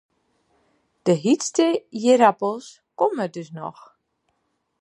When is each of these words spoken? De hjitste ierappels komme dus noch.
De 1.05 1.13
hjitste 1.23 1.67
ierappels 2.07 2.67
komme 2.99 3.25
dus 3.35 3.49
noch. 3.59 3.81